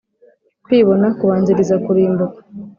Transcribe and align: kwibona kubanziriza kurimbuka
kwibona 0.65 1.07
kubanziriza 1.17 1.75
kurimbuka 1.85 2.39